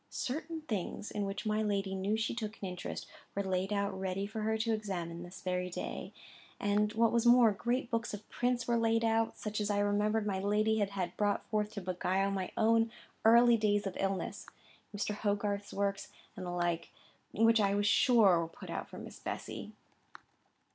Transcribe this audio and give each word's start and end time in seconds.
Certain 0.09 0.61
things, 0.61 1.11
in 1.11 1.25
which 1.25 1.45
my 1.45 1.61
lady 1.61 1.93
knew 1.93 2.17
she 2.17 2.33
took 2.33 2.59
an 2.59 2.67
interest, 2.67 3.05
were 3.35 3.43
laid 3.43 3.71
out 3.71 3.93
ready 3.99 4.25
for 4.25 4.41
her 4.41 4.57
to 4.57 4.73
examine 4.73 5.17
on 5.17 5.23
this 5.23 5.43
very 5.43 5.69
day; 5.69 6.11
and, 6.59 6.91
what 6.93 7.11
was 7.11 7.27
more, 7.27 7.51
great 7.51 7.91
books 7.91 8.11
of 8.11 8.27
prints 8.27 8.67
were 8.67 8.77
laid 8.79 9.05
out, 9.05 9.37
such 9.37 9.61
as 9.61 9.69
I 9.69 9.77
remembered 9.77 10.25
my 10.25 10.39
lady 10.39 10.79
had 10.79 10.89
had 10.89 11.15
brought 11.17 11.45
forth 11.51 11.71
to 11.73 11.81
beguile 11.81 12.31
my 12.31 12.49
own 12.57 12.91
early 13.23 13.57
days 13.57 13.85
of 13.85 13.95
illness,—Mr. 13.99 15.13
Hogarth's 15.17 15.71
works, 15.71 16.07
and 16.35 16.47
the 16.47 16.49
like,—which 16.51 17.59
I 17.61 17.75
was 17.75 17.85
sure 17.85 18.39
were 18.39 18.47
put 18.47 18.71
out 18.71 18.89
for 18.89 18.97
Miss 18.97 19.19
Bessy. 19.19 19.71